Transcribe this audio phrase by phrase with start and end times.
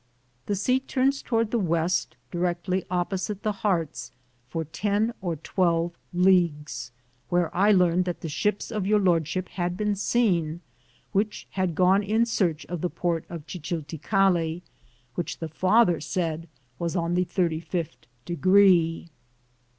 [0.47, 4.11] The sea turns toward the west directly opposite the Hearts
[4.49, 6.91] for 10 or 12 leagues,
[7.29, 10.61] where I learned that the ships of Your Lordship had been seen,
[11.11, 14.63] which had gone in search of the port of Chichilticale,
[15.13, 16.49] which the father said
[16.79, 19.11] was on the thirty fifth degree.